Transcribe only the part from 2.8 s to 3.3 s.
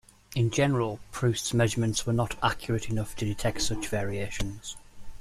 enough to